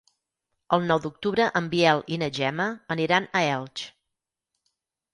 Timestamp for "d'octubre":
1.03-1.47